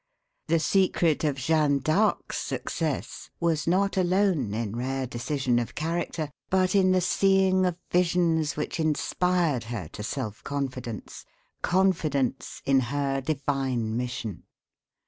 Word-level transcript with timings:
The 0.47 0.57
secret 0.57 1.23
of 1.23 1.35
Jeanne 1.35 1.77
d'Arc's 1.77 2.39
success 2.39 3.29
was 3.39 3.67
not 3.67 3.97
alone 3.97 4.51
in 4.51 4.75
rare 4.75 5.05
decision 5.05 5.59
of 5.59 5.75
character, 5.75 6.31
but 6.49 6.73
in 6.73 6.91
the 6.91 7.01
seeing 7.01 7.67
of 7.67 7.77
visions 7.91 8.57
which 8.57 8.79
inspired 8.79 9.65
her 9.65 9.87
to 9.89 10.01
self 10.01 10.43
confidence 10.43 11.23
confidence 11.61 12.63
in 12.65 12.79
her 12.79 13.21
divine 13.21 13.95
mission. 13.95 14.41